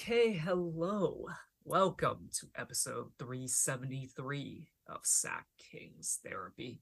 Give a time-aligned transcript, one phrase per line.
[0.02, 1.26] Okay, hello.
[1.66, 6.80] Welcome to episode 373 of Sac Kings Therapy.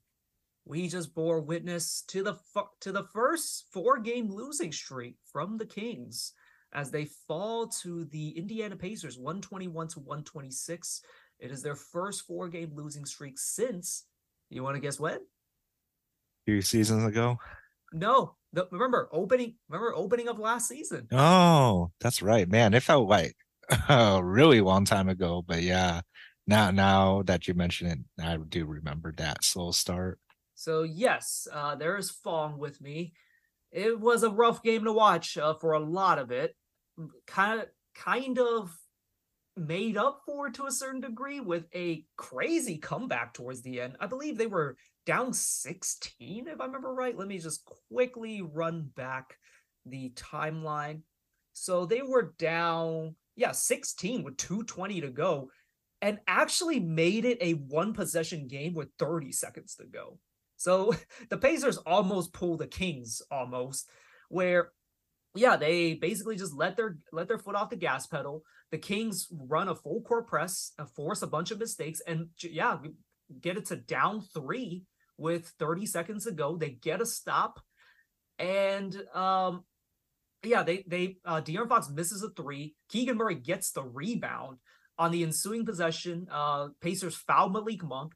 [0.66, 5.66] We just bore witness to the fu- to the first four-game losing streak from the
[5.66, 6.34] Kings
[6.73, 11.02] as they fall to the Indiana Pacers 121 to 126.
[11.39, 14.06] It is their first four-game losing streak since
[14.52, 15.22] you want to guess when?
[16.45, 17.39] few seasons ago.
[17.98, 21.08] No, the, remember opening remember opening of last season.
[21.12, 22.73] Oh, that's right, man.
[22.73, 23.36] It felt like
[23.90, 26.02] a really long time ago, but yeah.
[26.50, 30.20] Now, now that you mention it, I do remember that slow start.
[30.56, 33.14] So yes, uh, there is Fong with me.
[33.72, 36.56] It was a rough game to watch uh, for a lot of it.
[37.25, 38.75] Kind of, kind of
[39.58, 43.95] made up for to a certain degree with a crazy comeback towards the end.
[44.00, 47.17] I believe they were down 16, if I remember right.
[47.17, 49.38] Let me just quickly run back
[49.85, 51.02] the timeline.
[51.53, 55.50] So they were down, yeah, 16 with 220 to go,
[56.02, 60.19] and actually made it a one possession game with 30 seconds to go.
[60.58, 60.94] So
[61.30, 63.89] the Pacers almost pull the Kings almost,
[64.30, 64.72] where
[65.36, 68.44] yeah, they basically just let their let their foot off the gas pedal.
[68.72, 72.78] The Kings run a full court press, uh, force a bunch of mistakes, and yeah,
[73.42, 74.84] get it to down three
[75.18, 76.57] with 30 seconds to go.
[76.57, 77.59] They get a stop,
[78.40, 79.63] and um,
[80.44, 82.75] yeah, they they uh, De'Aaron Fox misses a three.
[82.90, 84.57] Keegan Murray gets the rebound
[84.97, 86.28] on the ensuing possession.
[86.31, 88.13] Uh, Pacers foul Malik Monk.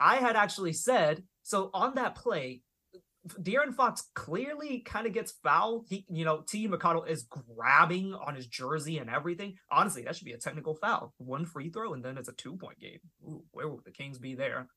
[0.00, 2.62] I had actually said so on that play.
[3.28, 5.86] De'Aaron Fox clearly kind of gets fouled.
[5.88, 6.68] He, you know, T.
[6.68, 9.56] McConnell is grabbing on his jersey and everything.
[9.70, 11.14] Honestly, that should be a technical foul.
[11.18, 13.00] One free throw, and then it's a two point game.
[13.24, 14.68] Ooh, where would the Kings be there?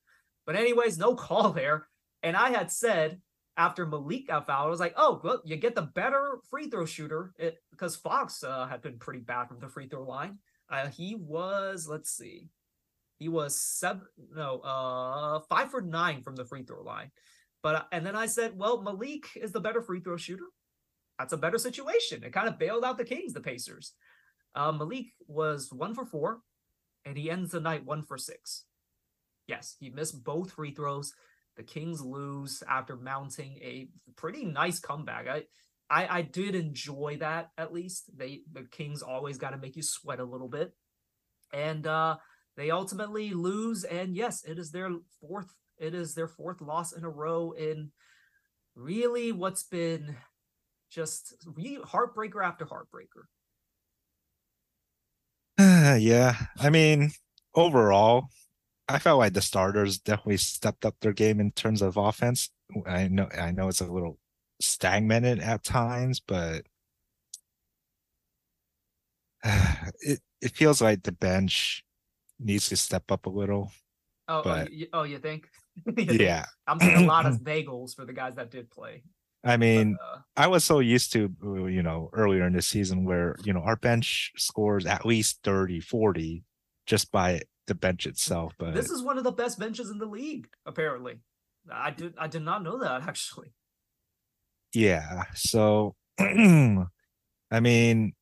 [0.45, 1.87] But anyways, no call there.
[2.23, 3.19] And I had said
[3.57, 6.85] after Malik got fouled, I was like, oh, well, you get the better free throw
[6.85, 7.33] shooter
[7.71, 10.39] because Fox uh, had been pretty bad from the free throw line.
[10.69, 12.47] Uh, he was, let's see,
[13.21, 14.01] he was seven,
[14.33, 17.11] no, uh, five for nine from the free throw line.
[17.63, 20.47] But uh, and then I said, well, Malik is the better free throw shooter.
[21.19, 22.23] That's a better situation.
[22.23, 23.93] It kind of bailed out the Kings, the Pacers.
[24.55, 26.39] Uh, Malik was one for four,
[27.05, 28.65] and he ends the night one for six.
[29.47, 31.13] Yes, he missed both free throws.
[31.57, 35.27] The Kings lose after mounting a pretty nice comeback.
[35.27, 35.43] I,
[35.89, 38.17] I, I did enjoy that at least.
[38.17, 40.71] They the Kings always got to make you sweat a little bit,
[41.53, 42.17] and uh,
[42.57, 43.83] they ultimately lose.
[43.83, 44.89] And yes, it is their
[45.19, 45.53] fourth.
[45.81, 47.91] It is their fourth loss in a row in
[48.75, 50.15] really what's been
[50.91, 53.25] just really heartbreaker after heartbreaker.
[55.99, 57.09] yeah, I mean,
[57.55, 58.27] overall,
[58.87, 62.51] I felt like the starters definitely stepped up their game in terms of offense.
[62.85, 64.19] I know I know it's a little
[64.61, 66.63] stagnated at times, but
[69.43, 71.83] it it feels like the bench
[72.39, 73.71] needs to step up a little.
[74.27, 75.47] Oh, oh But- oh, you, oh, you think?
[75.97, 76.45] Yeah.
[76.67, 79.03] I'm seeing a lot of bagels for the guys that did play.
[79.43, 82.61] I but, mean, uh, I was so used to, uh, you know, earlier in the
[82.61, 86.43] season where, you know, our bench scores at least 30, 40
[86.85, 88.53] just by the bench itself.
[88.59, 91.19] But this is one of the best benches in the league, apparently.
[91.71, 93.53] I did I did not know that actually.
[94.73, 95.23] yeah.
[95.35, 98.13] So, I mean,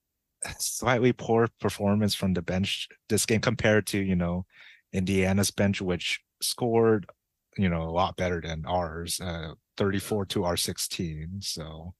[0.60, 4.46] slightly poor performance from the bench this game compared to, you know,
[4.94, 7.10] Indiana's bench, which scored,
[7.58, 11.40] you know, a lot better than ours, uh, 34 to our 16.
[11.42, 11.94] So,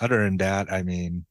[0.00, 1.24] other than that, I mean,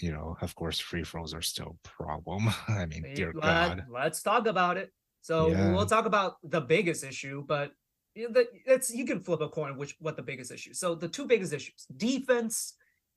[0.00, 2.48] you know, of course, free throws are still a problem.
[2.68, 3.84] I mean, Hey, dear let- God.
[3.90, 4.92] Let's talk about it.
[5.20, 5.72] So Yeah.
[5.72, 7.72] we'll talk about the biggest issue, but
[8.14, 10.74] you know, the- it's you can flip a coin which what the biggest issue.
[10.74, 12.74] So the two biggest issues: defense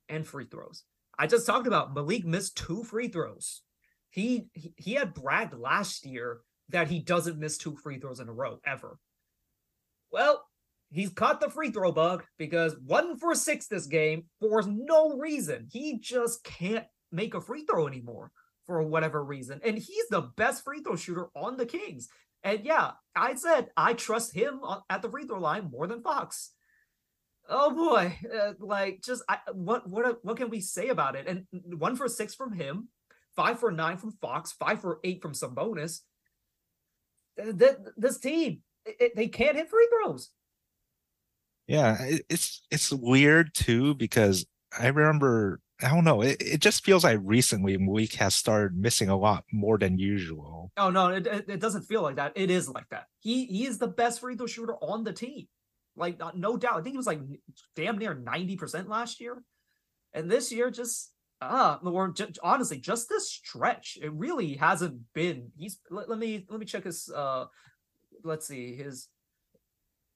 [0.09, 0.83] and free throws.
[1.17, 3.61] I just talked about Malik missed two free throws.
[4.09, 8.29] He he, he had bragged last year that he doesn't miss two free throws in
[8.29, 8.97] a row ever.
[10.11, 10.43] Well,
[10.89, 15.67] he's caught the free throw bug because one for six this game for no reason.
[15.71, 18.31] He just can't make a free throw anymore
[18.65, 19.59] for whatever reason.
[19.63, 22.09] And he's the best free throw shooter on the Kings.
[22.43, 26.51] And yeah, I said I trust him at the free throw line more than Fox.
[27.49, 31.27] Oh boy, uh, like just I, what what what can we say about it?
[31.27, 31.45] And
[31.79, 32.89] one for six from him,
[33.35, 36.01] five for nine from Fox, five for eight from Sabonis.
[37.43, 40.29] That this team, it, they can't hit free throws.
[41.67, 41.97] Yeah,
[42.29, 44.45] it's it's weird too because
[44.77, 46.21] I remember I don't know.
[46.21, 50.71] It, it just feels like recently Week has started missing a lot more than usual.
[50.77, 52.33] Oh no, it, it doesn't feel like that.
[52.35, 53.05] It is like that.
[53.19, 55.47] He he is the best free throw shooter on the team,
[55.95, 56.79] like no doubt.
[56.79, 57.21] I think he was like
[57.75, 59.41] damn near ninety percent last year,
[60.13, 61.11] and this year just
[61.41, 65.51] uh, or j- honestly, just this stretch, it really hasn't been.
[65.57, 67.09] He's let, let me let me check his.
[67.09, 67.45] uh
[68.23, 69.07] Let's see his.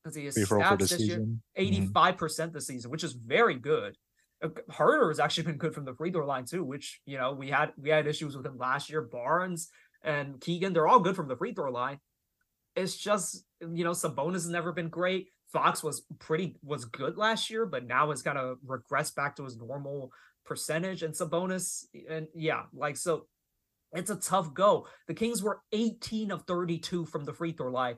[0.04, 1.20] Let's see his stats this, this year.
[1.20, 1.34] Mm-hmm.
[1.56, 3.98] Eighty-five percent this season, which is very good.
[4.44, 7.50] Huerter has actually been good from the free throw line too, which you know we
[7.50, 9.02] had we had issues with him last year.
[9.02, 9.70] Barnes
[10.04, 12.00] and Keegan, they're all good from the free throw line.
[12.76, 15.30] It's just you know Sabonis has never been great.
[15.52, 19.46] Fox was pretty was good last year, but now has kind of regressed back to
[19.46, 20.12] his normal
[20.46, 21.04] percentage.
[21.04, 23.28] And Sabonis, and yeah, like so,
[23.94, 24.88] it's a tough go.
[25.08, 27.96] The Kings were 18 of 32 from the free throw line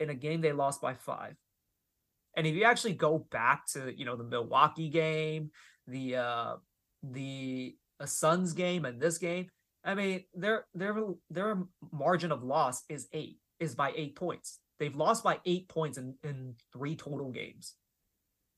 [0.00, 1.36] in a game they lost by five.
[2.36, 5.50] And if you actually go back to, you know, the Milwaukee game,
[5.86, 6.56] the uh
[7.02, 9.48] the uh, Suns game and this game,
[9.84, 10.96] I mean, their their
[11.30, 11.62] their
[11.92, 14.58] margin of loss is 8 is by 8 points.
[14.78, 17.74] They've lost by 8 points in in 3 total games.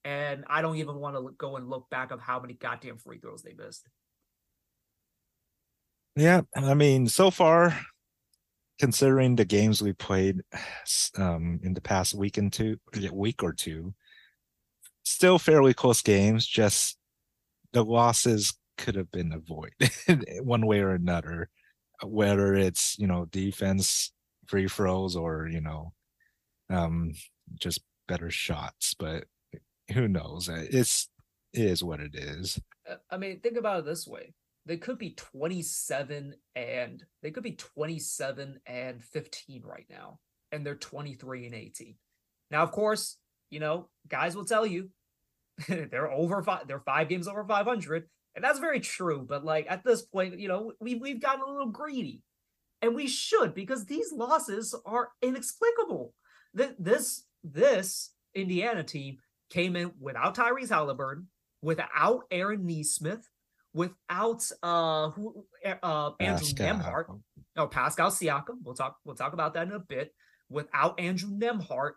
[0.06, 3.18] And I don't even want to go and look back of how many goddamn free
[3.18, 3.88] throws they missed.
[6.14, 7.76] Yeah, I mean, so far
[8.78, 10.42] considering the games we played
[11.18, 12.76] um, in the past week and two
[13.10, 13.94] week or two,
[15.02, 16.46] still fairly close games.
[16.46, 16.96] Just
[17.72, 21.48] the losses could have been avoided one way or another,
[22.04, 24.12] whether it's you know defense
[24.46, 25.92] free throws or you know
[26.70, 27.10] um,
[27.56, 28.94] just better shots.
[28.94, 29.24] But
[29.92, 30.48] who knows?
[30.48, 31.08] It's
[31.52, 32.60] it is what it is.
[32.88, 34.34] Uh, I mean, think about it this way:
[34.66, 40.18] they could be 27 and they could be 27 and 15 right now
[40.52, 41.94] and they're 23 and 18
[42.50, 43.16] now of course
[43.50, 44.90] you know guys will tell you
[45.68, 48.04] they're over five they're five games over 500
[48.34, 51.50] and that's very true but like at this point you know we, we've gotten a
[51.50, 52.22] little greedy
[52.82, 56.12] and we should because these losses are inexplicable
[56.52, 59.18] this this indiana team
[59.50, 61.24] came in without tyrese haliburton
[61.62, 63.28] without aaron nesmith
[63.76, 65.44] without uh who
[65.82, 67.20] uh Andrew Nembhard,
[67.54, 68.62] No, Pascal Siakam.
[68.64, 70.12] We'll talk we'll talk about that in a bit.
[70.48, 71.92] Without Andrew Nembhard,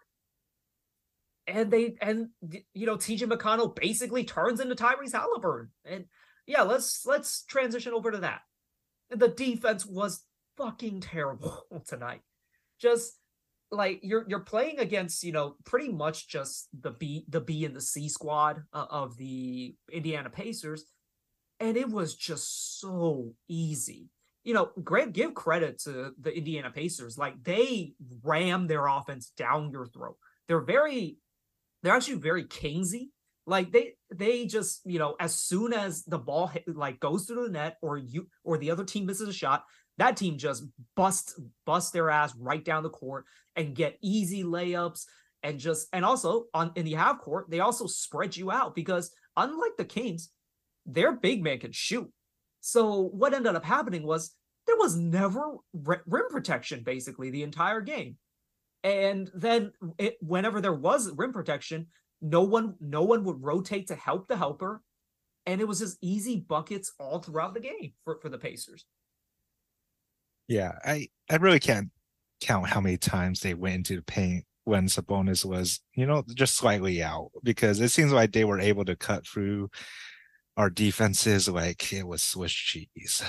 [1.47, 2.29] And they and
[2.73, 5.69] you know TJ McConnell basically turns into Tyrese Haliburton.
[5.85, 6.05] And
[6.45, 8.41] yeah, let's let's transition over to that.
[9.09, 10.25] And the defense was
[10.57, 12.21] fucking terrible tonight.
[12.81, 13.17] Just
[13.71, 17.75] like you're you're playing against you know pretty much just the B the B and
[17.75, 20.85] the C squad uh, of the Indiana Pacers
[21.59, 24.09] and it was just so easy.
[24.43, 27.17] You know, great give credit to the Indiana Pacers.
[27.17, 27.93] Like they
[28.23, 30.15] ram their offense down your throat.
[30.47, 31.17] They're very
[31.83, 33.09] they're actually very kingsy.
[33.45, 37.47] Like they they just, you know, as soon as the ball hit, like goes through
[37.47, 39.63] the net or you or the other team misses a shot,
[39.99, 40.63] that team just
[40.95, 43.25] bust bust their ass right down the court
[43.55, 45.05] and get easy layups
[45.43, 49.11] and just and also on in the half court, they also spread you out because
[49.37, 50.29] unlike the Kings,
[50.85, 52.11] their big man can shoot.
[52.61, 54.35] So what ended up happening was
[54.67, 58.17] there was never rim protection basically the entire game.
[58.83, 61.87] And then it, whenever there was rim protection,
[62.21, 64.81] no one no one would rotate to help the helper
[65.45, 68.85] and it was just easy buckets all throughout the game for, for the Pacers.
[70.49, 71.91] Yeah, I I really can't
[72.41, 76.55] count how many times they went into the paint when Sabonis was, you know, just
[76.55, 79.69] slightly out because it seems like they were able to cut through
[80.57, 83.23] our defenses like it was Swiss cheese.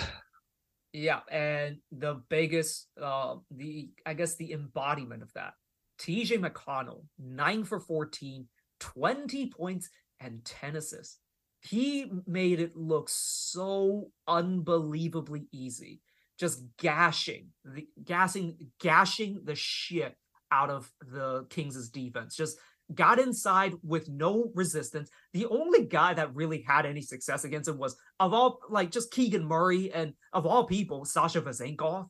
[0.93, 5.55] Yeah, and the biggest, uh, the I guess the embodiment of that,
[5.99, 8.49] TJ McConnell, nine for 14,
[8.81, 11.19] 20 points and 10 assists.
[11.63, 16.01] He made it look so unbelievably easy,
[16.41, 20.17] just gashing the gassing, gashing the shit
[20.51, 22.57] out of the Kings' defense, just
[22.93, 25.11] got inside with no resistance.
[25.33, 29.13] The only guy that really had any success against him was of all like just
[29.13, 32.09] Keegan Murray and of all people, Sasha Vezenkov.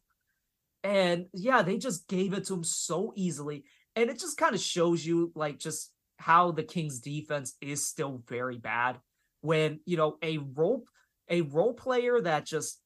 [0.83, 3.65] And yeah, they just gave it to him so easily.
[3.97, 8.23] and it just kind of shows you like just how the Kings defense is still
[8.29, 8.99] very bad
[9.41, 10.85] when you know a role
[11.29, 12.81] a role player that just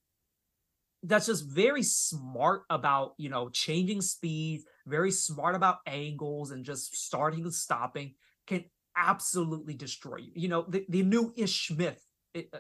[1.05, 6.97] that's just very smart about you know changing speeds very smart about angles and just
[6.97, 8.15] starting and stopping
[8.47, 8.65] can
[8.97, 12.05] absolutely destroy you you know the, the new ish smith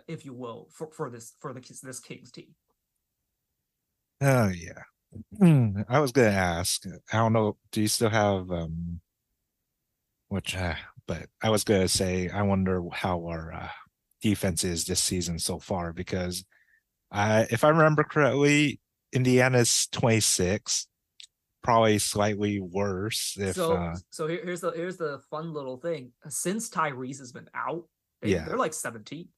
[0.08, 2.54] if you will for, for this for the this kings team.
[4.20, 4.82] Oh yeah.
[5.88, 6.82] I was gonna ask
[7.12, 9.00] i don't know do you still have um
[10.26, 10.74] which uh,
[11.06, 13.68] but i was gonna say i wonder how our uh,
[14.20, 16.44] defense is this season so far because
[17.14, 18.80] uh, if I remember correctly,
[19.12, 20.88] Indiana's 26,
[21.62, 23.36] probably slightly worse.
[23.38, 26.10] If so, uh, so here, here's the here's the fun little thing.
[26.28, 27.84] Since Tyrese has been out,
[28.20, 29.28] they, yeah, they're like 17.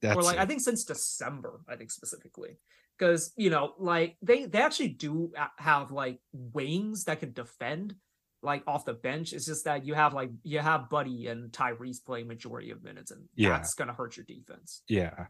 [0.00, 0.40] That's or like it.
[0.40, 2.58] I think since December, I think specifically,
[2.96, 7.96] because you know, like they they actually do have like wings that can defend,
[8.40, 9.32] like off the bench.
[9.32, 13.10] It's just that you have like you have Buddy and Tyrese playing majority of minutes,
[13.10, 13.50] and yeah.
[13.50, 14.82] that's gonna hurt your defense.
[14.86, 15.26] Yeah,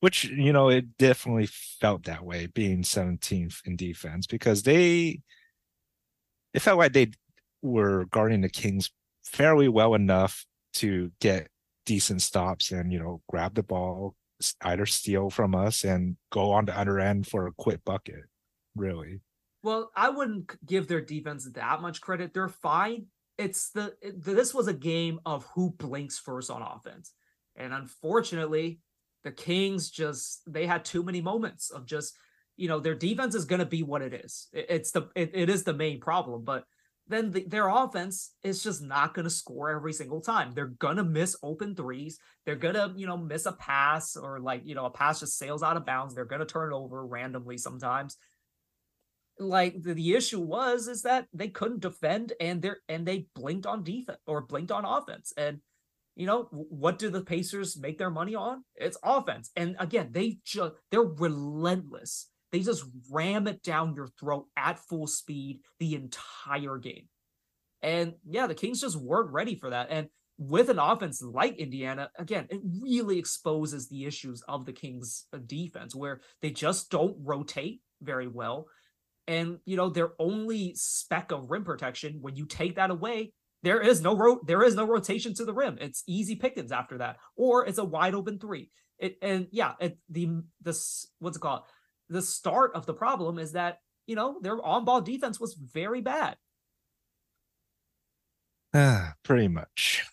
[0.00, 5.20] which you know it definitely felt that way being 17th in defense because they
[6.54, 7.10] it felt like they
[7.62, 8.90] were guarding the Kings
[9.24, 11.48] fairly well enough to get
[11.84, 14.14] decent stops and you know grab the ball
[14.62, 18.24] either steal from us and go on the other end for a quick bucket
[18.76, 19.20] really.
[19.62, 22.32] Well i wouldn't give their defense that much credit.
[22.32, 23.06] They're fine.
[23.36, 27.12] It's the this was a game of who blinks first on offense.
[27.56, 28.80] And unfortunately
[29.24, 32.16] the Kings just they had too many moments of just
[32.56, 34.48] you know their defense is going to be what it is.
[34.52, 36.64] It, it's the it, it is the main problem, but
[37.08, 40.52] then the, their offense is just not going to score every single time.
[40.52, 42.18] They're going to miss open threes.
[42.44, 45.38] They're going to, you know, miss a pass or like, you know, a pass just
[45.38, 46.14] sails out of bounds.
[46.14, 48.16] They're going to turn it over randomly sometimes.
[49.38, 53.66] Like the, the issue was is that they couldn't defend and they're and they blinked
[53.66, 55.32] on defense or blinked on offense.
[55.36, 55.60] And
[56.18, 58.64] you know what do the pacers make their money on?
[58.74, 59.50] It's offense.
[59.54, 62.28] And again they just they're relentless.
[62.50, 67.06] They just ram it down your throat at full speed the entire game.
[67.82, 69.88] And yeah the kings just weren't ready for that.
[69.90, 70.08] And
[70.38, 75.38] with an offense like indiana again it really exposes the issues of the kings uh,
[75.46, 78.66] defense where they just don't rotate very well.
[79.28, 83.80] And you know their only speck of rim protection when you take that away there
[83.80, 85.78] is no ro- there is no rotation to the rim.
[85.80, 88.70] It's easy pickings after that, or it's a wide open three.
[88.98, 91.62] It and yeah, it, the this what's it called?
[92.08, 96.00] The start of the problem is that you know their on ball defense was very
[96.00, 96.36] bad.
[98.74, 100.04] Ah, pretty much.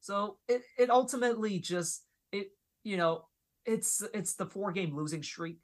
[0.00, 2.48] So it it ultimately just it
[2.84, 3.24] you know
[3.64, 5.58] it's it's the four game losing streak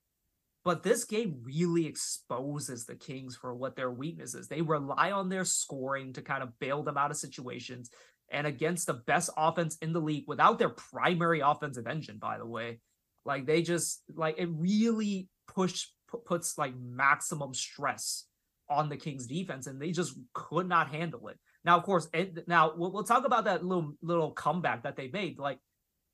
[0.67, 4.49] but this game really exposes the Kings for what their weakness is.
[4.49, 7.89] They rely on their scoring to kind of bail them out of situations.
[8.33, 12.47] And against the best offense in the league without their primary offensive engine, by the
[12.47, 12.81] way,
[13.25, 15.87] like they just like it really push
[16.25, 18.25] puts like maximum stress
[18.69, 21.39] on the Kings defense, and they just could not handle it.
[21.65, 22.09] Now, of course,
[22.49, 25.39] now we'll, we'll talk about that little little comeback that they made.
[25.39, 25.61] Like,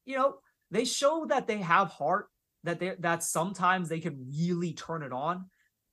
[0.05, 0.35] you know,
[0.71, 2.27] they show that they have heart
[2.65, 5.47] that they that sometimes they can really turn it on.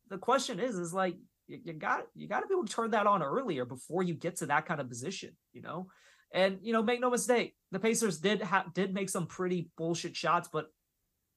[0.09, 1.15] The question is, is like
[1.47, 4.13] you, you got you got to be able to turn that on earlier before you
[4.13, 5.87] get to that kind of position, you know.
[6.31, 10.15] And you know, make no mistake, the Pacers did have did make some pretty bullshit
[10.15, 10.67] shots, but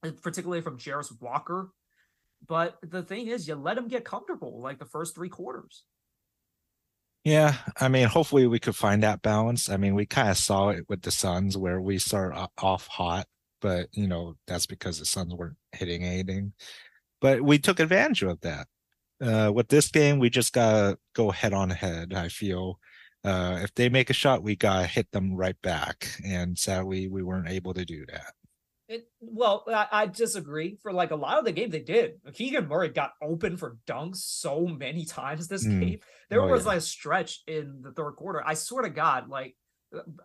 [0.03, 1.71] uh, particularly from Jarace Walker.
[2.45, 5.83] But the thing is, you let him get comfortable like the first three quarters.
[7.23, 9.69] Yeah, I mean, hopefully we could find that balance.
[9.69, 13.27] I mean, we kind of saw it with the Suns where we start off hot
[13.63, 16.53] but you know that's because the Suns weren't hitting anything.
[17.21, 18.67] But we took advantage of that.
[19.21, 22.13] Uh, with this game, we just gotta go head on head.
[22.13, 22.77] I feel
[23.23, 27.23] uh, if they make a shot, we gotta hit them right back, and sadly, we
[27.23, 28.33] weren't able to do that.
[28.89, 30.77] It, well, I, I, disagree.
[30.83, 32.15] For like a lot of the game, they did.
[32.33, 35.79] Keegan Murray got open for dunks so many times this mm.
[35.79, 35.99] game.
[36.29, 36.67] There oh, was yeah.
[36.67, 38.43] like a stretch in the third quarter.
[38.45, 39.55] I swear to God, like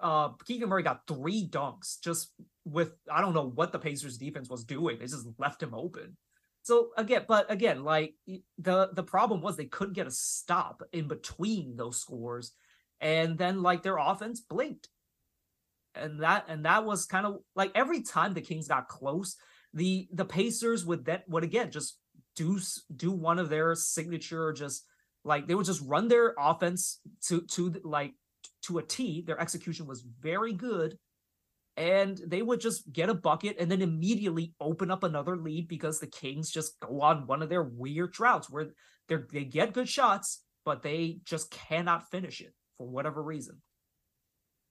[0.01, 2.33] uh Keegan Murray got three dunks just
[2.65, 4.99] with I don't know what the Pacers defense was doing.
[4.99, 6.17] They just left him open.
[6.63, 8.15] So again, but again, like
[8.59, 12.53] the the problem was they couldn't get a stop in between those scores,
[13.01, 14.89] and then like their offense blinked,
[15.95, 19.37] and that and that was kind of like every time the Kings got close,
[19.73, 21.99] the the Pacers would that would again just
[22.37, 22.59] do
[22.95, 24.85] do one of their signature just
[25.25, 28.13] like they would just run their offense to to like
[28.63, 29.23] to a T.
[29.23, 30.99] Their execution was very good
[31.79, 36.01] and they would just get a bucket and then immediately open up another lead because
[36.01, 38.71] the Kings just go on one of their weird droughts where
[39.07, 43.63] they they get good shots, but they just cannot finish it for whatever reason.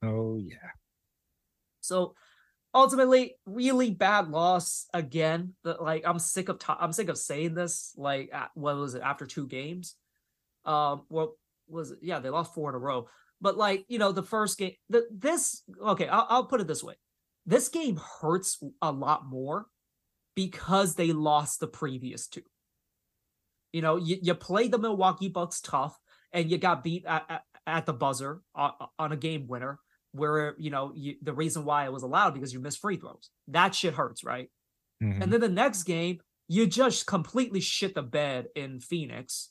[0.03, 0.71] Oh yeah.
[1.79, 2.13] So
[2.75, 5.53] ultimately, really bad loss again.
[5.63, 7.93] Like I'm sick of I'm sick of saying this.
[7.95, 9.95] Like what was it after two games?
[10.65, 11.29] Um, what
[11.69, 11.99] was it?
[12.01, 13.07] Yeah, they lost four in a row.
[13.41, 16.83] But like you know, the first game, the, this okay, I'll, I'll put it this
[16.83, 16.95] way:
[17.45, 19.67] this game hurts a lot more
[20.35, 22.43] because they lost the previous two.
[23.73, 25.97] You know, you, you played the Milwaukee Bucks tough
[26.31, 29.79] and you got beat at, at, at the buzzer on, on, a game winner
[30.11, 33.29] where, you know, you, the reason why it was allowed because you missed free throws.
[33.47, 34.49] That shit hurts, right?
[35.03, 35.23] Mm-hmm.
[35.23, 39.49] And then the next game, you just completely shit the bed in Phoenix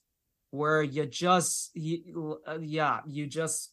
[0.56, 3.72] where you just, you, uh, yeah, you just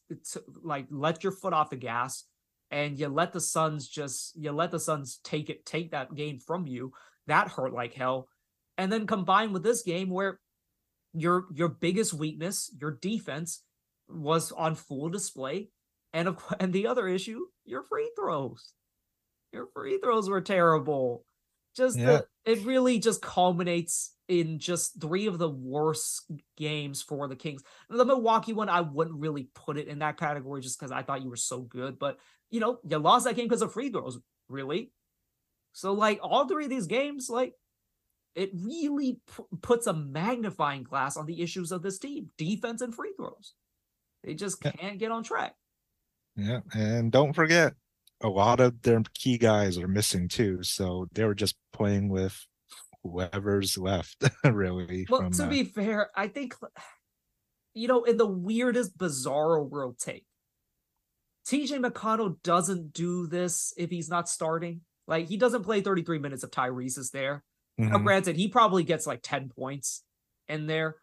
[0.63, 2.25] like let your foot off the gas
[2.71, 6.39] and you let the Suns just, you let the Suns take it, take that game
[6.39, 6.91] from you.
[7.27, 8.27] That hurt like hell
[8.77, 10.39] and then combined with this game where
[11.13, 13.63] your your biggest weakness, your defense,
[14.07, 15.69] was on full display,
[16.11, 18.73] and of, and the other issue, your free throws,
[19.51, 21.25] your free throws were terrible.
[21.75, 22.05] Just yeah.
[22.05, 27.63] the, it really just culminates in just three of the worst games for the Kings.
[27.89, 31.23] The Milwaukee one, I wouldn't really put it in that category just because I thought
[31.23, 34.19] you were so good, but you know, you lost that game because of free throws,
[34.47, 34.91] really.
[35.73, 37.53] So like all three of these games, like
[38.35, 42.93] it really p- puts a magnifying glass on the issues of this team defense and
[42.93, 43.53] free throws.
[44.23, 45.55] They just can't get on track.
[46.35, 46.61] Yeah.
[46.73, 47.73] And don't forget,
[48.21, 50.63] a lot of their key guys are missing too.
[50.63, 52.47] So they were just playing with
[53.03, 55.05] whoever's left, really.
[55.09, 56.55] Well, to be fair, I think,
[57.73, 60.25] you know, in the weirdest, bizarre world take,
[61.47, 64.81] TJ McConnell doesn't do this if he's not starting.
[65.07, 67.43] Like, he doesn't play 33 minutes if Tyrese is there.
[67.79, 67.91] Mm-hmm.
[67.91, 70.03] Now, granted, he probably gets like 10 points
[70.47, 70.97] in there,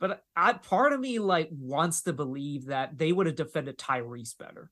[0.00, 4.36] but I part of me like wants to believe that they would have defended Tyrese
[4.36, 4.70] better.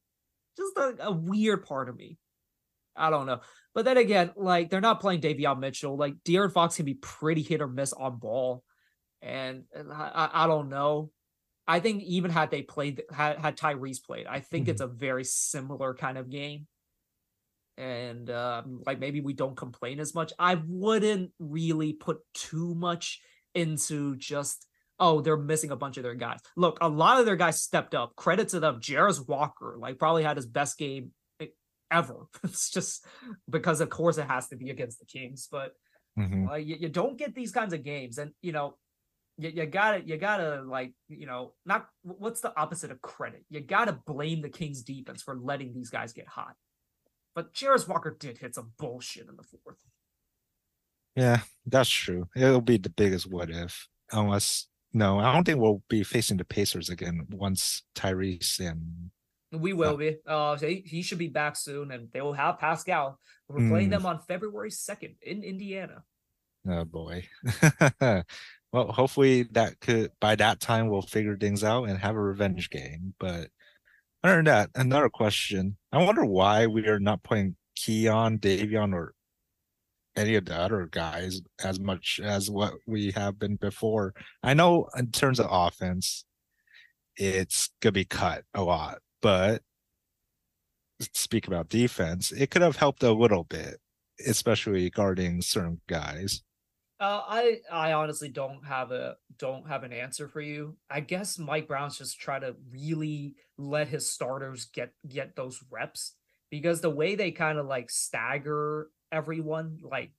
[0.57, 2.19] Just a, a, weird part of me.
[2.97, 3.41] I don't know.
[3.75, 5.97] But then again, like they're not playing Davion Mitchell.
[5.97, 8.63] Like De'Aaron Fox can be pretty hit or miss on ball.
[9.21, 11.11] And, and I, I, don't know.
[11.67, 14.73] I think even had they played had, had Tyrese played, I think mm-hmm.
[14.73, 16.67] it's a very similar kind of game
[17.77, 20.33] and um, like maybe we don't complain as much.
[20.39, 23.21] I wouldn't really put too much
[23.55, 24.67] into just
[25.01, 26.41] oh they're missing a bunch of their guys.
[26.57, 28.15] Look, a lot of their guys stepped up.
[28.17, 28.81] Credit to them.
[28.81, 31.11] Jarace Walker like probably had his best game
[31.95, 32.27] ever.
[32.45, 33.07] it's just
[33.49, 35.73] because of course it has to be against the Kings, but
[36.19, 36.49] mm-hmm.
[36.49, 38.77] uh, you, you don't get these kinds of games, and you know
[39.39, 43.61] you, you gotta you gotta like you know not what's the opposite of credit you
[43.61, 46.55] gotta blame the kings defense for letting these guys get hot
[47.35, 49.77] but Jarace Walker did hit some bullshit in the fourth.
[51.17, 52.29] Yeah, that's true.
[52.37, 56.45] It'll be the biggest what if, unless no, I don't think we'll be facing the
[56.45, 59.11] Pacers again once Tyrese and
[59.61, 60.17] we will be.
[60.27, 63.19] Uh, he, he should be back soon, and they will have Pascal.
[63.49, 63.71] We're mm.
[63.71, 66.03] playing them on February second in Indiana.
[66.69, 67.27] Oh boy.
[68.01, 68.25] well,
[68.73, 73.15] hopefully that could by that time we'll figure things out and have a revenge game.
[73.19, 73.49] But
[74.23, 75.77] other than that, another question.
[75.93, 79.15] I wonder why we are not playing Keon, Davion, or
[80.17, 84.15] any of the other guys as much as what we have been before.
[84.43, 86.25] I know in terms of offense,
[87.17, 89.63] it's gonna be cut a lot, but
[91.15, 93.79] speak about defense, it could have helped a little bit,
[94.27, 96.43] especially guarding certain guys.
[97.01, 100.77] Uh, I I honestly don't have a don't have an answer for you.
[100.91, 106.17] I guess Mike Brown's just trying to really let his starters get get those reps
[106.51, 110.13] because the way they kind of like stagger everyone, like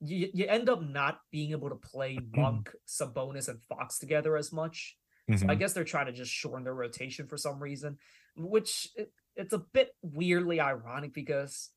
[0.00, 4.52] you, you end up not being able to play Monk, Sabonis, and Fox together as
[4.52, 4.98] much.
[5.30, 5.38] Mm-hmm.
[5.38, 5.58] So I mm-hmm.
[5.58, 7.98] guess they're trying to just shorten their rotation for some reason,
[8.36, 11.70] which it, it's a bit weirdly ironic because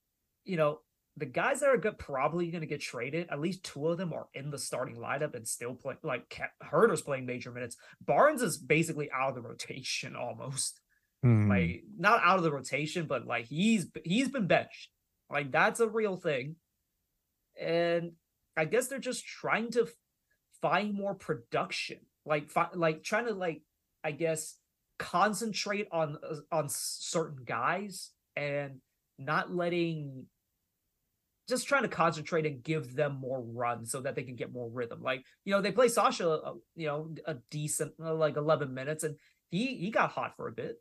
[0.44, 0.80] you know
[1.18, 3.28] the guys that are good probably going to get traded.
[3.30, 5.96] At least two of them are in the starting lineup and still play.
[6.04, 7.78] Like Huerter's playing major minutes.
[8.04, 10.82] Barnes is basically out of the rotation almost.
[11.24, 11.50] Hmm.
[11.50, 14.89] Like not out of the rotation, but like he's he's been benched.
[15.30, 16.58] Like that's a real thing.
[17.60, 18.12] And
[18.58, 19.88] I guess they're just trying to
[20.62, 22.00] find more production.
[22.26, 23.62] Like fi- like trying to like
[24.04, 24.58] I guess
[24.97, 26.17] concentrate on
[26.51, 28.79] on certain guys and
[29.17, 30.25] not letting
[31.47, 34.69] just trying to concentrate and give them more run so that they can get more
[34.69, 35.01] rhythm.
[35.01, 39.03] Like you know, they play Sasha, uh, you know, a decent uh, like eleven minutes,
[39.03, 39.15] and
[39.51, 40.77] he he got hot for a bit.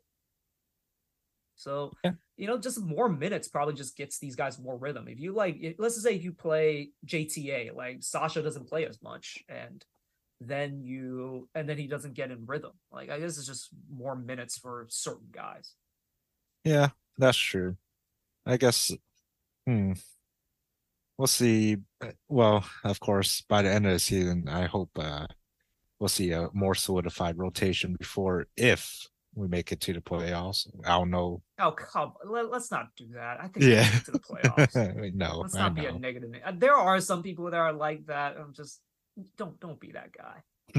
[1.55, 2.11] So yeah.
[2.35, 5.07] you know, just more minutes probably just gets these guys more rhythm.
[5.07, 9.01] If you like, let's just say if you play JTA, like Sasha doesn't play as
[9.01, 9.83] much, and
[10.41, 12.73] then you and then he doesn't get in rhythm.
[12.91, 15.73] Like I guess it's just more minutes for certain guys.
[16.63, 17.77] Yeah, that's true.
[18.45, 18.91] I guess
[19.65, 19.93] hmm.
[21.17, 21.77] We'll see.
[22.01, 25.27] Uh, well, of course, by the end of the season, I hope uh
[25.99, 30.67] we'll see a more solidified rotation before if we make it to the playoffs.
[30.85, 31.41] I don't know.
[31.59, 33.39] Oh come, let, us not do that.
[33.39, 35.13] I think yeah to the playoffs.
[35.13, 36.31] no, let's not be a negative.
[36.43, 38.35] Uh, there are some people that are like that.
[38.37, 38.81] I'm just
[39.37, 40.43] don't don't be that guy.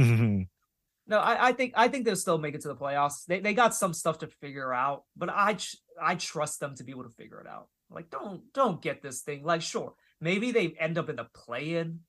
[1.07, 3.25] no, I, I think I think they'll still make it to the playoffs.
[3.27, 5.57] They they got some stuff to figure out, but I
[6.01, 7.69] I trust them to be able to figure it out.
[7.91, 9.45] Like don't don't get this thing.
[9.45, 12.01] Like sure, maybe they end up in the play-in.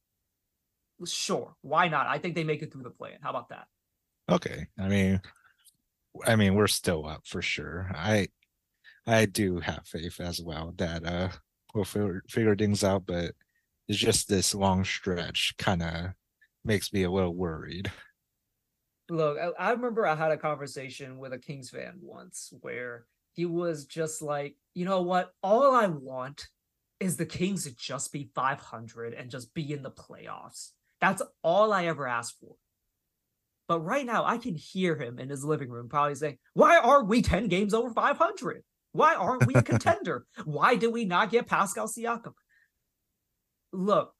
[1.05, 2.07] Sure, why not?
[2.07, 3.21] I think they make it through the play-in.
[3.21, 3.67] How about that?
[4.29, 5.21] Okay, I mean,
[6.25, 7.91] I mean we're still up for sure.
[7.93, 8.27] I
[9.05, 11.29] I do have faith as well that uh
[11.73, 13.33] we'll figure, figure things out, but
[13.87, 16.11] it's just this long stretch kind of
[16.63, 17.91] makes me a little worried.
[19.09, 23.45] Look, I, I, remember I had a conversation with a Kings fan once where he
[23.45, 25.31] was just like, you know what?
[25.41, 26.47] All I want
[26.99, 30.71] is the Kings to just be 500 and just be in the playoffs.
[30.99, 32.55] That's all I ever asked for.
[33.67, 37.07] But right now, I can hear him in his living room probably saying, Why aren't
[37.07, 38.63] we 10 games over 500?
[38.93, 40.25] Why aren't we a contender?
[40.45, 42.33] Why did we not get Pascal Siakam?
[43.77, 44.13] Look,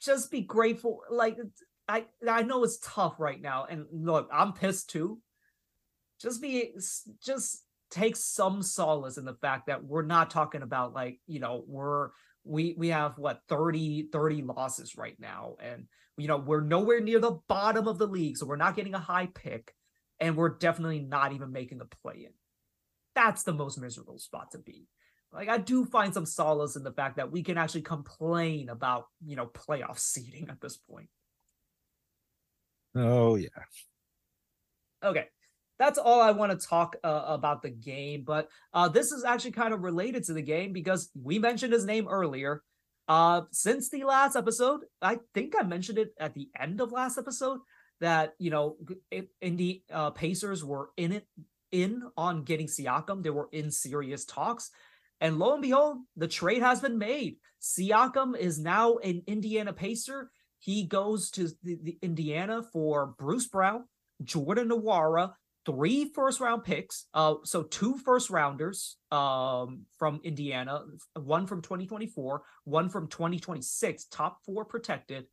[0.00, 1.00] just be grateful.
[1.10, 1.36] Like
[1.88, 5.20] I I know it's tough right now, and look, I'm pissed too.
[6.20, 6.72] Just be
[7.24, 11.64] just take some solace in the fact that we're not talking about like you know
[11.66, 12.10] we're
[12.44, 15.86] we we have what 30 30 losses right now and
[16.18, 18.98] you know we're nowhere near the bottom of the league so we're not getting a
[18.98, 19.72] high pick
[20.20, 22.32] and we're definitely not even making the play in
[23.14, 24.86] that's the most miserable spot to be
[25.32, 29.06] like I do find some solace in the fact that we can actually complain about,
[29.24, 31.08] you know, playoff seeding at this point.
[32.94, 33.48] Oh yeah.
[35.04, 35.26] Okay.
[35.78, 39.52] That's all I want to talk uh, about the game, but uh, this is actually
[39.52, 42.62] kind of related to the game because we mentioned his name earlier.
[43.06, 47.16] Uh, since the last episode, I think I mentioned it at the end of last
[47.16, 47.60] episode
[48.00, 48.76] that you know,
[49.40, 51.26] in the uh, Pacers were in it
[51.70, 53.22] in on getting Siakam.
[53.22, 54.70] They were in serious talks.
[55.20, 57.36] And lo and behold, the trade has been made.
[57.60, 60.30] Siakam is now an Indiana Pacer.
[60.60, 63.84] He goes to the, the Indiana for Bruce Brown,
[64.22, 65.32] Jordan Nwora,
[65.66, 67.06] three first round picks.
[67.12, 70.82] Uh, so two first rounders um, from Indiana,
[71.14, 75.26] one from 2024, one from 2026, top four protected.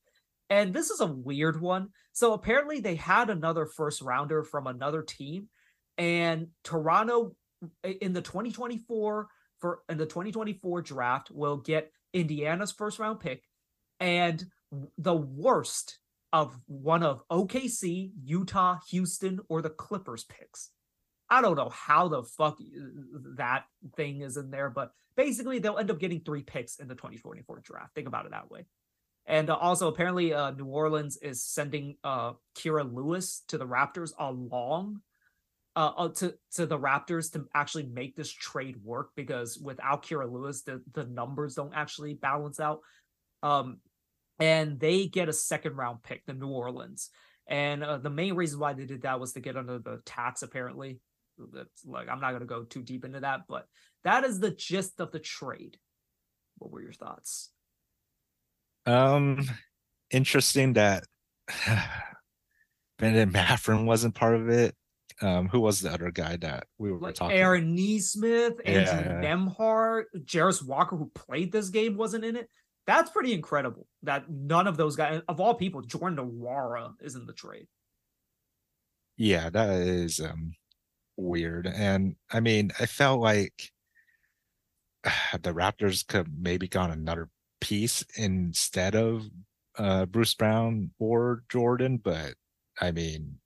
[0.50, 1.90] And this is a weird one.
[2.12, 5.50] So apparently they had another first rounder from another team,
[5.98, 7.36] and Toronto
[7.84, 9.28] in the 2024
[9.66, 13.42] for in the 2024 draft will get Indiana's first round pick
[14.00, 14.46] and
[15.00, 15.98] the worst
[16.32, 20.70] of one of OKC, Utah, Houston, or the Clippers picks.
[21.32, 22.60] I don't know how the fuck
[23.38, 23.64] that
[23.98, 27.62] thing is in there, but basically they'll end up getting three picks in the 2024
[27.62, 27.96] draft.
[27.96, 28.66] Think about it that way.
[29.26, 34.12] And uh, also, apparently, uh, New Orleans is sending uh, Kira Lewis to the Raptors
[34.20, 35.02] along
[35.76, 40.32] uh, uh, to to the Raptors to actually make this trade work because without Kira
[40.32, 42.80] Lewis, the the numbers don't actually balance out.
[43.44, 43.80] Um,
[44.40, 47.10] and they get a second round pick, the New Orleans.
[47.48, 50.42] And uh, the main reason why they did that was to get under the tax.
[50.44, 51.00] Apparently,
[51.38, 53.68] that's like I'm not gonna go too deep into that, but
[54.04, 55.78] that is the gist of the trade.
[56.58, 57.52] What were your thoughts?
[58.86, 59.46] Um,
[60.10, 61.04] interesting that
[62.98, 64.74] Bennedict Mathurin wasn't part of it
[65.22, 69.46] um who was the other guy that we were like talking Aaron Nesmith, Andrew yeah.
[70.26, 72.50] Jarace Walker, who played this game, wasn't in it.
[72.86, 77.26] That's pretty incredible that none of those guys, of all people, Jordan Nwora is in
[77.26, 77.68] the trade.
[79.18, 80.54] Yeah, that is um
[81.18, 81.68] weird.
[81.68, 83.72] And I mean, I felt like
[85.42, 87.30] the Raptors could maybe gone another
[87.62, 89.24] piece instead of
[89.78, 92.34] uh Bruce Brown or Jordan, but
[92.82, 93.38] I mean,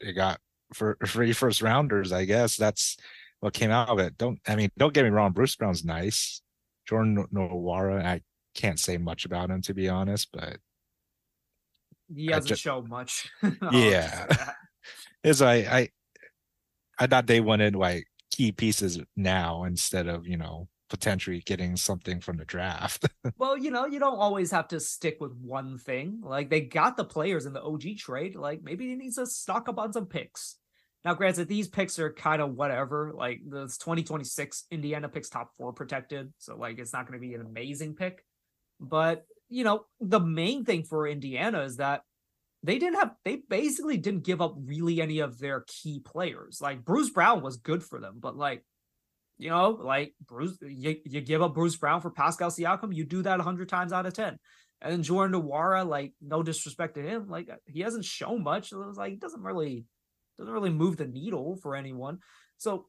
[0.00, 0.40] it got
[0.72, 2.12] for three first rounders.
[2.12, 2.96] I guess that's
[3.40, 4.16] what came out of it.
[4.18, 4.70] Don't I mean?
[4.76, 5.32] Don't get me wrong.
[5.32, 6.42] Bruce Brown's nice.
[6.86, 8.22] Jordan Nwora, I
[8.54, 10.58] can't say much about him to be honest, but
[12.14, 13.30] he hasn't just, shown much.
[13.72, 14.26] yeah,
[15.22, 15.88] is I I
[16.98, 22.20] I thought they wanted like key pieces now instead of you know potentially getting something
[22.20, 23.08] from the draft.
[23.36, 26.20] well, you know, you don't always have to stick with one thing.
[26.22, 28.36] Like they got the players in the OG trade.
[28.36, 30.56] Like maybe he needs to stock up on some picks.
[31.04, 33.10] Now, granted, these picks are kind of whatever.
[33.12, 36.32] Like this 2026 Indiana picks top four protected.
[36.38, 38.24] So like it's not going to be an amazing pick.
[38.78, 42.02] But you know, the main thing for Indiana is that
[42.62, 46.60] they didn't have they basically didn't give up really any of their key players.
[46.62, 48.64] Like Bruce Brown was good for them, but like
[49.38, 53.22] you know, like Bruce, you, you give up Bruce Brown for Pascal Siakam, you do
[53.22, 54.38] that hundred times out of ten.
[54.80, 58.72] And then Jordan Nwora, like no disrespect to him, like uh, he hasn't shown much.
[58.72, 59.86] it was like he doesn't really
[60.38, 62.18] doesn't really move the needle for anyone.
[62.58, 62.86] So,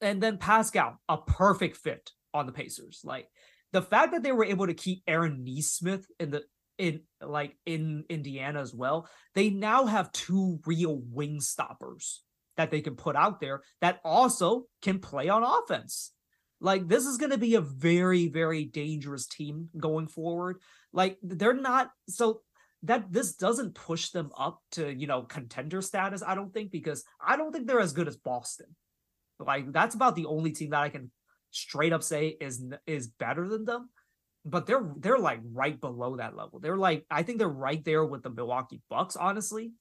[0.00, 3.00] and then Pascal, a perfect fit on the Pacers.
[3.04, 3.28] Like
[3.72, 6.42] the fact that they were able to keep Aaron Nesmith in the
[6.78, 12.22] in like in Indiana as well, they now have two real wing stoppers
[12.58, 16.12] that they can put out there that also can play on offense.
[16.60, 20.58] Like this is going to be a very very dangerous team going forward.
[20.92, 22.42] Like they're not so
[22.82, 27.04] that this doesn't push them up to, you know, contender status I don't think because
[27.24, 28.66] I don't think they're as good as Boston.
[29.38, 31.10] Like that's about the only team that I can
[31.50, 33.88] straight up say is is better than them
[34.44, 36.58] but they're they're like right below that level.
[36.58, 39.72] They're like I think they're right there with the Milwaukee Bucks, honestly.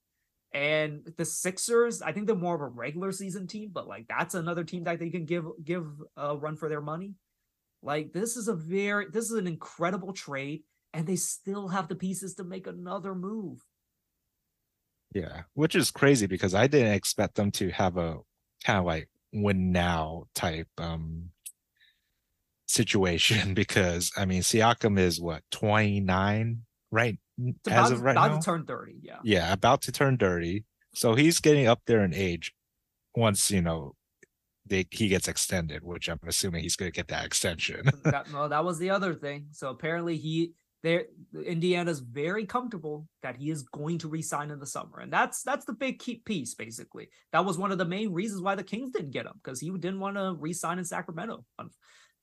[0.54, 4.34] And the Sixers, I think they're more of a regular season team, but like that's
[4.34, 7.16] another team that they can give give a run for their money.
[7.84, 11.96] Like this is a very this is an incredible trade, and they still have the
[11.96, 13.64] pieces to make another move.
[15.14, 18.18] Yeah, which is crazy because I didn't expect them to have a
[18.64, 21.30] kind of like win now type um
[22.68, 28.40] situation because I mean Siakam is what 29 right it's as of right about now?
[28.40, 29.18] to turn 30 yeah.
[29.24, 32.54] Yeah about to turn 30 so he's getting up there in age
[33.16, 33.94] once you know
[34.66, 37.90] they, he gets extended which I'm assuming he's going to get that extension.
[38.04, 39.48] That, well that was the other thing.
[39.52, 41.06] So apparently he there
[41.46, 45.00] Indiana's very comfortable that he is going to resign in the summer.
[45.00, 47.10] And that's that's the big key piece basically.
[47.32, 49.70] That was one of the main reasons why the Kings didn't get him because he
[49.70, 51.44] didn't want to resign in Sacramento.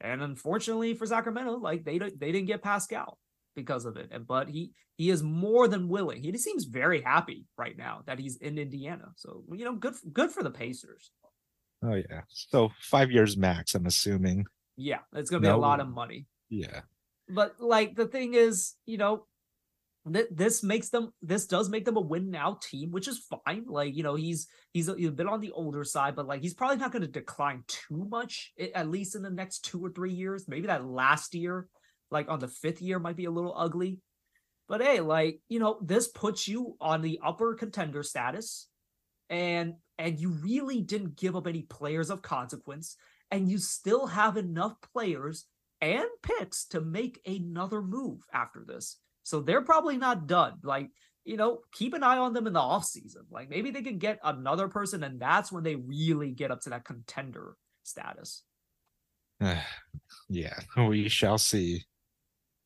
[0.00, 3.18] And unfortunately for Sacramento, like they they didn't get Pascal
[3.54, 4.08] because of it.
[4.10, 6.22] And but he he is more than willing.
[6.22, 9.12] He just seems very happy right now that he's in Indiana.
[9.16, 11.10] So you know, good good for the Pacers.
[11.82, 12.22] Oh yeah.
[12.28, 14.46] So five years max, I'm assuming.
[14.76, 15.56] Yeah, it's gonna be no.
[15.56, 16.26] a lot of money.
[16.48, 16.80] Yeah.
[17.28, 19.26] But like the thing is, you know,
[20.06, 23.96] this makes them this does make them a win now team which is fine like
[23.96, 26.52] you know he's he's a, he's a bit on the older side but like he's
[26.52, 30.12] probably not going to decline too much at least in the next two or three
[30.12, 31.68] years maybe that last year
[32.14, 34.00] like on the fifth year might be a little ugly
[34.68, 38.68] but hey like you know this puts you on the upper contender status
[39.29, 42.96] and and you really didn't give up any players of consequence
[43.31, 45.44] and you still have enough players
[45.81, 50.59] and picks to make another move after this so they're probably not done.
[50.62, 50.90] Like,
[51.24, 53.24] you know, keep an eye on them in the offseason.
[53.31, 56.70] Like maybe they can get another person and that's when they really get up to
[56.70, 58.44] that contender status.
[60.29, 61.85] yeah, we shall see.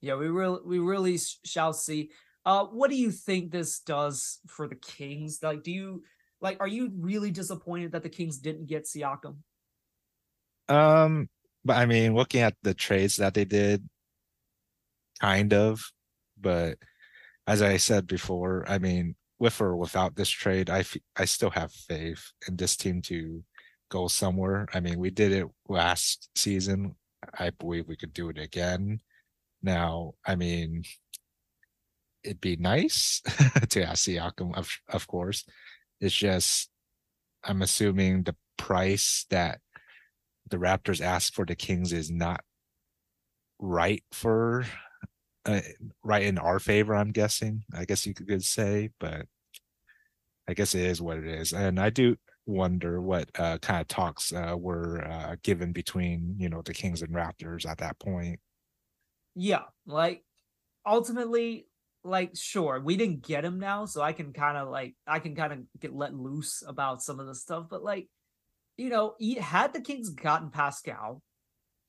[0.00, 2.10] Yeah, we really we really shall see.
[2.44, 5.40] Uh what do you think this does for the Kings?
[5.42, 6.02] Like do you
[6.40, 9.36] like are you really disappointed that the Kings didn't get Siakam?
[10.68, 11.28] Um
[11.64, 13.88] but I mean, looking at the trades that they did,
[15.20, 15.82] kind of
[16.40, 16.78] but
[17.46, 21.50] as I said before, I mean, with or without this trade, I, f- I still
[21.50, 23.42] have faith in this team to
[23.90, 24.68] go somewhere.
[24.74, 26.94] I mean, we did it last season.
[27.38, 29.00] I believe we could do it again.
[29.62, 30.84] Now, I mean,
[32.22, 33.20] it'd be nice
[33.70, 35.44] to ask Siakam, of, of course.
[36.00, 36.70] It's just,
[37.44, 39.60] I'm assuming the price that
[40.50, 42.42] the Raptors ask for the Kings is not
[43.58, 44.64] right for
[45.44, 45.60] uh,
[46.04, 46.94] right in our favor.
[46.94, 47.64] I'm guessing.
[47.74, 49.26] I guess you could say, but
[50.48, 51.52] I guess it is what it is.
[51.52, 52.16] And I do
[52.46, 57.02] wonder what uh, kind of talks uh, were uh, given between you know the Kings
[57.02, 58.40] and Raptors at that point.
[59.40, 60.24] Yeah, like
[60.84, 61.68] ultimately,
[62.02, 65.36] like sure, we didn't get him now, so I can kind of like I can
[65.36, 67.66] kind of get let loose about some of the stuff.
[67.70, 68.08] But like,
[68.76, 71.22] you know, he, had the Kings gotten Pascal,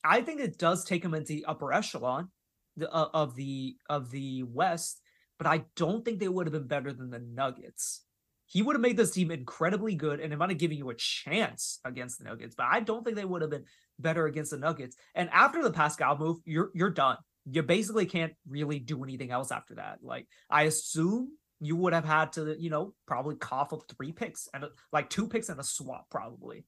[0.03, 2.29] I think it does take him into the upper echelon
[2.77, 5.01] the, uh, of the of the West,
[5.39, 8.03] but I don't think they would have been better than the Nuggets.
[8.45, 10.95] He would have made this team incredibly good, and it might have given you a
[10.95, 12.53] chance against the Nuggets.
[12.53, 13.65] But I don't think they would have been
[13.97, 14.95] better against the Nuggets.
[15.15, 17.17] And after the Pascal move, you're you're done.
[17.45, 19.99] You basically can't really do anything else after that.
[20.02, 24.47] Like I assume you would have had to, you know, probably cough up three picks
[24.54, 26.65] and like two picks and a swap probably.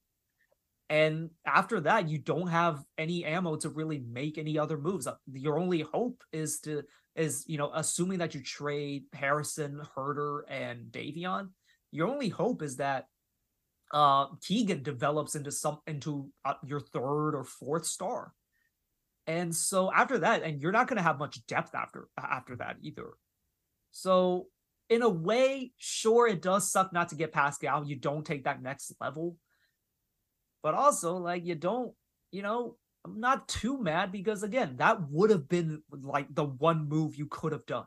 [0.90, 5.06] And after that, you don't have any ammo to really make any other moves.
[5.06, 6.82] Uh, your only hope is to
[7.14, 11.48] is you know assuming that you trade Harrison, Huerter, and Davion.
[11.92, 13.06] Your only hope is that
[13.94, 18.34] uh Keegan develops into some into uh, your third or fourth star.
[19.26, 22.76] And so after that, and you're not going to have much depth after after that
[22.82, 23.10] either.
[23.92, 24.46] So
[24.88, 27.86] in a way, sure, it does suck not to get Pascal.
[27.86, 29.36] You don't take that next level,
[30.62, 31.92] but also like you don't,
[32.30, 36.88] you know, I'm not too mad because again, that would have been like the one
[36.88, 37.86] move you could have done.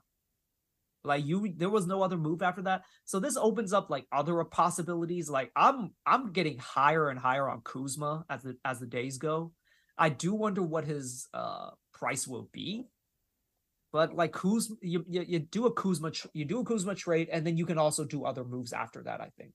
[1.03, 2.83] Like you, there was no other move after that.
[3.05, 5.29] So this opens up like other possibilities.
[5.29, 9.53] Like I'm, I'm getting higher and higher on Kuzma as the as the days go.
[9.97, 12.87] I do wonder what his uh price will be.
[13.91, 17.47] But like Kuzma, you, you, you do a Kuzma, you do a Kuzma trade, and
[17.47, 19.21] then you can also do other moves after that.
[19.21, 19.53] I think.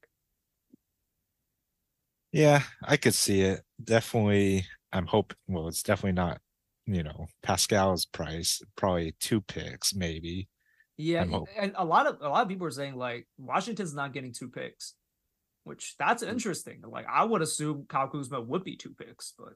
[2.33, 3.61] Yeah, I could see it.
[3.83, 5.37] Definitely, I'm hoping.
[5.47, 6.41] Well, it's definitely not,
[6.87, 8.63] you know, Pascal's price.
[8.77, 10.49] Probably two picks, maybe.
[10.97, 11.27] Yeah,
[11.59, 14.49] and a lot of a lot of people are saying like Washington's not getting two
[14.49, 14.95] picks,
[15.65, 16.31] which that's mm.
[16.31, 16.83] interesting.
[16.87, 19.55] Like I would assume Kyle Kuzma would be two picks, but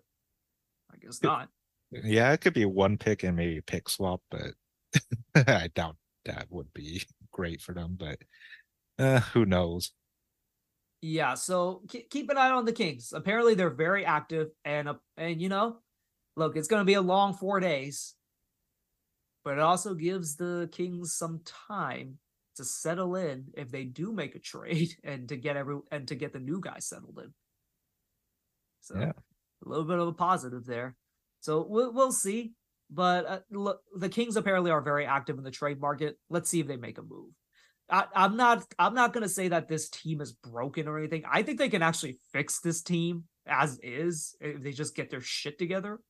[0.94, 1.48] I guess not.
[1.90, 4.54] Yeah, it could be one pick and maybe pick swap, but
[5.48, 7.96] I doubt that would be great for them.
[7.98, 8.18] But
[8.98, 9.92] uh, who knows?
[11.02, 13.12] Yeah, so keep an eye on the Kings.
[13.12, 15.76] Apparently, they're very active, and uh, and you know,
[16.36, 18.14] look, it's going to be a long four days,
[19.44, 22.18] but it also gives the Kings some time
[22.56, 26.14] to settle in if they do make a trade and to get every and to
[26.14, 27.32] get the new guy settled in.
[28.80, 29.12] So yeah.
[29.64, 30.96] A little bit of a positive there.
[31.40, 32.52] So we'll we'll see.
[32.90, 36.16] But uh, look, the Kings apparently are very active in the trade market.
[36.30, 37.30] Let's see if they make a move.
[37.90, 41.24] I, am not I'm not gonna say that this team is broken or anything.
[41.30, 45.20] I think they can actually fix this team as is if they just get their
[45.20, 46.00] shit together.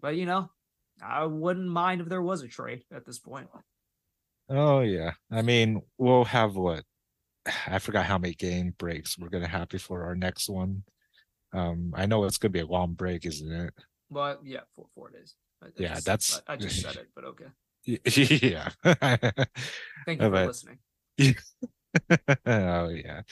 [0.00, 0.50] But you know,
[1.02, 3.48] I wouldn't mind if there was a trade at this point.
[4.48, 5.12] Oh yeah.
[5.30, 6.84] I mean, we'll have what
[7.66, 10.84] I forgot how many game breaks we're gonna have before our next one.
[11.54, 13.74] Um, I know it's gonna be a long break, isn't it?
[14.10, 15.34] Well, yeah, four four days.
[15.62, 17.46] I, I yeah, just, that's I, I just said it, but okay.
[17.86, 18.70] Yeah.
[20.06, 20.78] Thank you for listening.
[22.46, 23.22] oh yeah.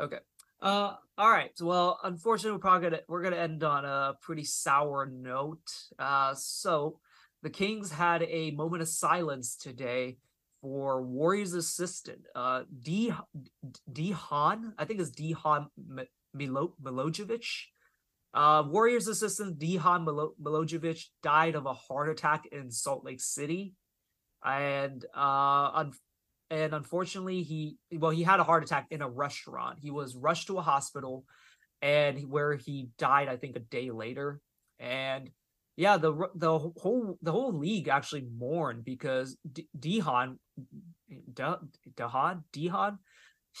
[0.00, 0.18] Okay.
[0.60, 1.52] Uh all right.
[1.60, 5.70] Well, unfortunately we're probably gonna we're gonna end on a pretty sour note.
[5.98, 6.98] Uh so
[7.42, 10.16] the Kings had a moment of silence today
[10.62, 13.12] for Warriors assistant uh D
[13.92, 15.68] D Han, I think it's D Han
[16.34, 17.46] Milo, Milojevic.
[18.34, 23.74] Uh, Warriors assistant Dejan Milo- Milojevic died of a heart attack in Salt Lake City,
[24.44, 25.92] and uh, un-
[26.50, 29.78] and unfortunately he well he had a heart attack in a restaurant.
[29.80, 31.24] He was rushed to a hospital,
[31.80, 34.40] and where he died I think a day later.
[34.78, 35.30] And
[35.76, 40.36] yeah, the the whole the whole league actually mourned because D- Dehan
[41.32, 42.98] Dehan Dehan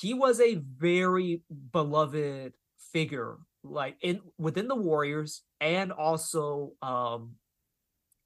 [0.00, 2.52] he was a very beloved
[2.92, 7.32] figure like in within the Warriors and also um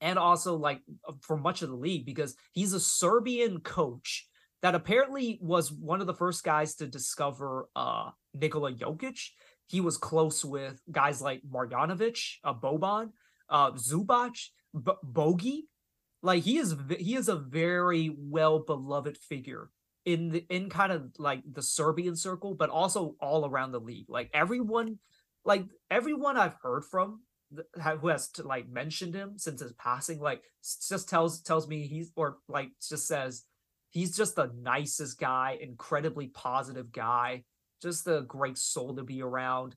[0.00, 4.26] and also like uh, for much of the league because he's a Serbian coach
[4.62, 9.18] that apparently was one of the first guys to discover uh Nikola Jokic.
[9.66, 13.10] He was close with guys like Marjanovic, uh, Boban,
[13.48, 14.36] uh Zubac,
[14.74, 15.68] B- Bogey.
[16.22, 19.70] Like he is he is a very well beloved figure
[20.04, 24.06] in the in kind of like the Serbian circle, but also all around the league.
[24.08, 24.98] Like everyone
[25.44, 27.20] like everyone I've heard from
[28.00, 30.42] who has to, like mentioned him since his passing, like
[30.88, 33.44] just tells tells me he's or like just says
[33.90, 37.44] he's just the nicest guy, incredibly positive guy,
[37.82, 39.74] just a great soul to be around.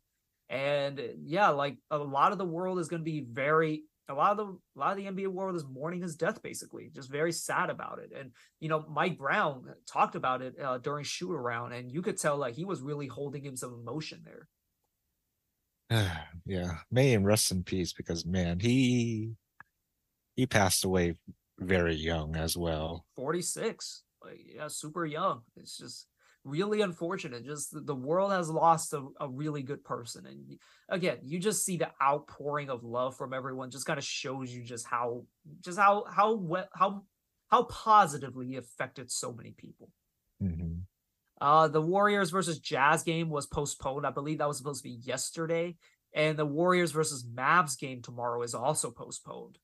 [0.49, 4.31] And yeah, like a lot of the world is going to be very a lot
[4.31, 7.31] of the a lot of the NBA world is mourning his death, basically, just very
[7.31, 8.11] sad about it.
[8.17, 12.17] And you know, Mike Brown talked about it uh, during shoot around, and you could
[12.17, 14.47] tell like he was really holding in some emotion there.
[16.45, 19.31] yeah, may him rest in peace because man, he
[20.35, 21.15] he passed away
[21.59, 23.05] very young as well.
[23.15, 24.03] 46.
[24.23, 25.41] Like, yeah, super young.
[25.57, 26.07] It's just
[26.43, 27.45] really unfortunate.
[27.45, 30.25] Just the world has lost a, a really good person.
[30.25, 30.57] And
[30.89, 34.63] again, you just see the outpouring of love from everyone just kind of shows you
[34.63, 35.25] just how
[35.61, 37.03] just how how well how
[37.49, 39.89] how positively he affected so many people.
[40.41, 40.79] Mm-hmm.
[41.39, 44.05] Uh, the Warriors versus Jazz game was postponed.
[44.05, 45.75] I believe that was supposed to be yesterday.
[46.15, 49.57] And the Warriors versus Mavs game tomorrow is also postponed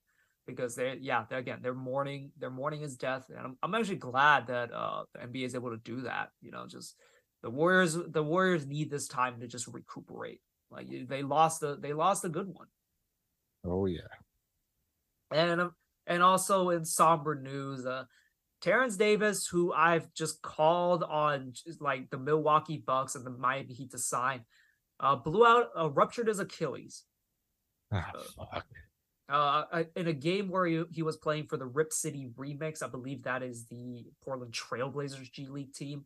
[0.50, 3.26] because they, yeah, they're, again, they're mourning, their mourning is death.
[3.28, 6.30] And I'm, I'm actually glad that uh, the NBA is able to do that.
[6.40, 6.96] You know, just
[7.42, 10.40] the Warriors, the Warriors need this time to just recuperate.
[10.70, 12.68] Like they lost the, they lost a good one.
[13.64, 14.00] Oh yeah.
[15.32, 15.70] And
[16.06, 18.04] and also in somber news, uh,
[18.60, 23.90] Terence Davis, who I've just called on like the Milwaukee Bucks and the Miami Heat
[23.92, 24.44] to sign,
[24.98, 27.04] uh, blew out, uh, ruptured his Achilles.
[27.92, 28.00] Oh,
[28.36, 28.64] fuck.
[29.30, 32.88] Uh, in a game where he, he was playing for the Rip City Remix, I
[32.88, 36.04] believe that is the Portland Trailblazers G League team.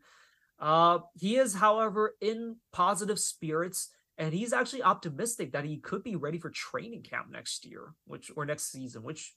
[0.58, 6.16] Uh, he is, however, in positive spirits, and he's actually optimistic that he could be
[6.16, 9.34] ready for training camp next year, which or next season, which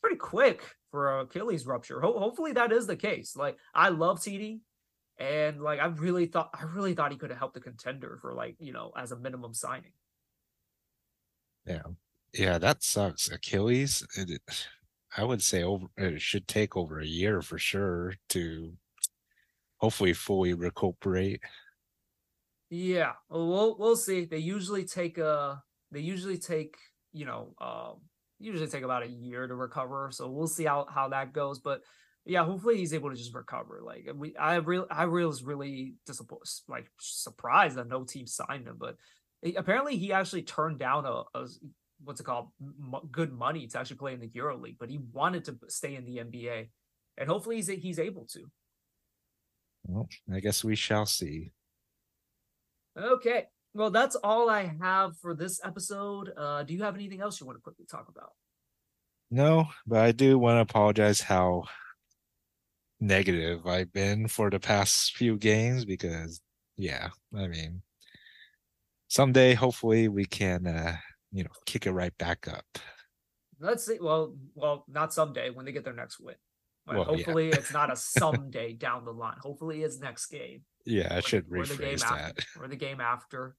[0.00, 2.00] pretty quick for Achilles rupture.
[2.00, 3.36] Ho- hopefully that is the case.
[3.36, 4.60] Like I love TD,
[5.18, 8.32] and like I really thought I really thought he could have helped the contender for
[8.32, 9.92] like you know as a minimum signing.
[11.66, 11.82] Yeah,
[12.34, 13.30] yeah, that sucks.
[13.30, 14.40] Achilles, it,
[15.16, 18.72] I would say over it should take over a year for sure to
[19.76, 21.42] hopefully fully recuperate.
[22.70, 24.24] Yeah, we'll we'll see.
[24.24, 26.76] They usually take a they usually take
[27.12, 28.00] you know um
[28.38, 30.08] usually take about a year to recover.
[30.12, 31.58] So we'll see how how that goes.
[31.58, 31.82] But
[32.24, 33.80] yeah, hopefully he's able to just recover.
[33.84, 38.66] Like we, I really, I really was really disappointed, like surprised that no team signed
[38.66, 38.76] him.
[38.78, 38.96] But
[39.42, 41.48] he, apparently he actually turned down a, a
[42.04, 44.98] what's it called M- good money to actually play in the Euro League, but he
[45.12, 46.68] wanted to stay in the NBA,
[47.18, 48.44] and hopefully he's he's able to.
[49.84, 51.52] Well, I guess we shall see.
[52.96, 53.46] Okay.
[53.74, 56.30] Well, that's all I have for this episode.
[56.36, 58.32] Uh, do you have anything else you want to quickly talk about?
[59.30, 61.64] No, but I do want to apologize how
[63.00, 66.40] negative I've been for the past few games because,
[66.76, 67.82] yeah, I mean,
[69.08, 70.96] someday hopefully we can, uh,
[71.32, 72.78] you know, kick it right back up.
[73.58, 73.98] Let's see.
[74.00, 76.34] Well, well, not someday when they get their next win.
[76.86, 77.56] Well, hopefully, yeah.
[77.56, 79.36] it's not a someday down the line.
[79.40, 80.62] Hopefully, it's next game.
[80.84, 82.12] Yeah, I should rephrase the game that.
[82.12, 83.56] After, or the game after,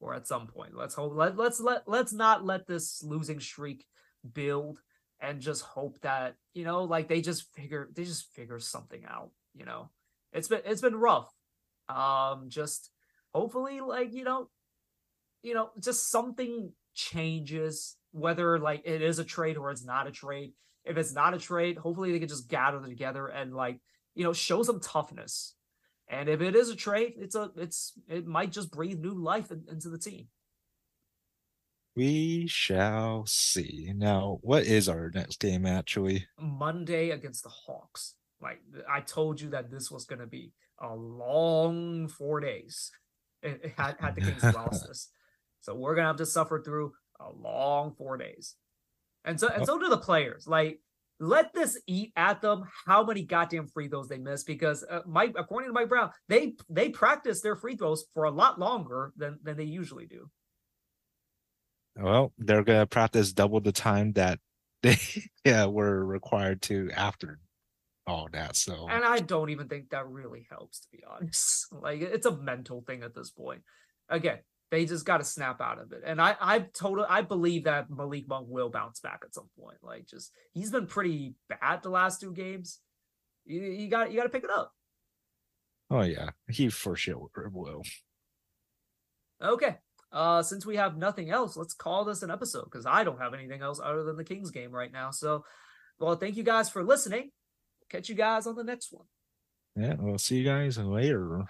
[0.00, 0.74] or at some point.
[0.74, 1.14] Let's hope.
[1.14, 3.86] Let, let's let let's not let this losing streak
[4.32, 4.80] build,
[5.20, 9.30] and just hope that you know, like they just figure they just figure something out.
[9.54, 9.90] You know,
[10.32, 11.32] it's been it's been rough.
[11.88, 12.90] Um, just
[13.32, 14.48] hopefully, like you know,
[15.42, 17.96] you know, just something changes.
[18.12, 20.52] Whether like it is a trade or it's not a trade
[20.84, 23.78] if it's not a trade, hopefully they can just gather together and like,
[24.14, 25.54] you know, show some toughness.
[26.08, 29.50] And if it is a trade, it's a it's it might just breathe new life
[29.50, 30.26] in, into the team.
[31.94, 33.92] We shall see.
[33.94, 36.26] Now, what is our next game actually?
[36.40, 38.14] Monday against the Hawks.
[38.40, 42.90] Like I told you that this was going to be a long four days.
[43.42, 45.10] It, it had, had the Kings lost this,
[45.60, 48.56] so we're gonna have to suffer through a long four days.
[49.24, 50.46] And so and so do the players.
[50.46, 50.80] Like
[51.20, 55.34] let this eat at them how many goddamn free throws they miss because uh, Mike
[55.36, 59.38] according to Mike Brown, they they practice their free throws for a lot longer than
[59.42, 60.30] than they usually do.
[61.96, 64.38] Well, they're going to practice double the time that
[64.82, 64.96] they
[65.44, 67.38] yeah, were required to after
[68.06, 68.56] all that.
[68.56, 71.66] So And I don't even think that really helps to be honest.
[71.72, 73.62] Like it's a mental thing at this point.
[74.08, 74.38] Again,
[74.70, 76.02] they just got to snap out of it.
[76.04, 79.78] And I, I totally, I believe that Malik Monk will bounce back at some point.
[79.82, 82.78] Like, just he's been pretty bad the last two games.
[83.44, 84.72] You, you got, you got to pick it up.
[85.90, 87.82] Oh yeah, he for sure will.
[89.42, 89.76] Okay.
[90.12, 93.34] Uh, since we have nothing else, let's call this an episode because I don't have
[93.34, 95.10] anything else other than the Kings game right now.
[95.10, 95.44] So,
[95.98, 97.30] well, thank you guys for listening.
[97.88, 99.06] Catch you guys on the next one.
[99.76, 101.44] Yeah, we'll see you guys later.